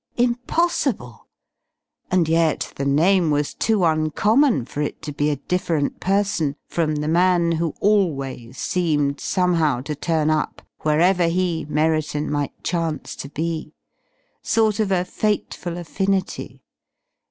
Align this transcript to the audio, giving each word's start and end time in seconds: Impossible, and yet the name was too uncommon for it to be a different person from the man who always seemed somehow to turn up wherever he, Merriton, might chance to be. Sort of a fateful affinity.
Impossible, 0.17 1.27
and 2.09 2.27
yet 2.27 2.73
the 2.75 2.87
name 2.87 3.29
was 3.29 3.53
too 3.53 3.85
uncommon 3.85 4.65
for 4.65 4.81
it 4.81 4.99
to 5.03 5.13
be 5.13 5.29
a 5.29 5.35
different 5.35 5.99
person 5.99 6.55
from 6.65 6.95
the 6.95 7.07
man 7.07 7.51
who 7.51 7.75
always 7.81 8.57
seemed 8.57 9.19
somehow 9.19 9.79
to 9.79 9.93
turn 9.93 10.31
up 10.31 10.63
wherever 10.79 11.27
he, 11.27 11.67
Merriton, 11.69 12.31
might 12.31 12.63
chance 12.63 13.15
to 13.17 13.29
be. 13.29 13.75
Sort 14.41 14.79
of 14.79 14.91
a 14.91 15.05
fateful 15.05 15.77
affinity. 15.77 16.63